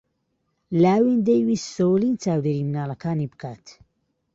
[0.81, 3.65] لاوین دەیویست سۆلین چاودێریی منداڵەکانی بکات.